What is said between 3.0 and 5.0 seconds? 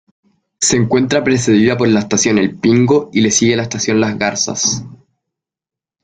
y le sigue Estación Las Garzas.